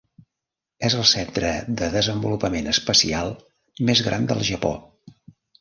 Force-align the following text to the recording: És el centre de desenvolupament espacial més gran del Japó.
És 0.87 0.95
el 1.01 1.05
centre 1.09 1.51
de 1.81 1.89
desenvolupament 1.97 2.71
espacial 2.73 3.31
més 3.91 4.03
gran 4.09 4.27
del 4.33 4.43
Japó. 4.53 4.77